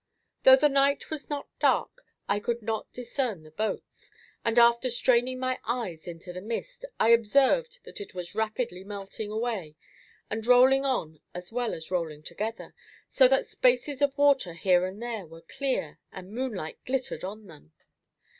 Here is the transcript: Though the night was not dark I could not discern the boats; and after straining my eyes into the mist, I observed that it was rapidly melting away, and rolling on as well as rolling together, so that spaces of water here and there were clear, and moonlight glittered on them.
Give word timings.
Though 0.41 0.55
the 0.55 0.67
night 0.67 1.11
was 1.11 1.29
not 1.29 1.47
dark 1.59 2.03
I 2.27 2.39
could 2.39 2.63
not 2.63 2.91
discern 2.91 3.43
the 3.43 3.51
boats; 3.51 4.09
and 4.43 4.57
after 4.57 4.89
straining 4.89 5.37
my 5.37 5.59
eyes 5.63 6.07
into 6.07 6.33
the 6.33 6.41
mist, 6.41 6.85
I 6.99 7.09
observed 7.09 7.81
that 7.83 8.01
it 8.01 8.15
was 8.15 8.33
rapidly 8.33 8.83
melting 8.83 9.29
away, 9.29 9.75
and 10.27 10.43
rolling 10.47 10.85
on 10.85 11.19
as 11.35 11.51
well 11.51 11.75
as 11.75 11.91
rolling 11.91 12.23
together, 12.23 12.73
so 13.09 13.27
that 13.27 13.45
spaces 13.45 14.01
of 14.01 14.17
water 14.17 14.55
here 14.55 14.87
and 14.87 15.03
there 15.03 15.27
were 15.27 15.41
clear, 15.43 15.99
and 16.11 16.31
moonlight 16.31 16.79
glittered 16.83 17.23
on 17.23 17.45
them. 17.45 17.71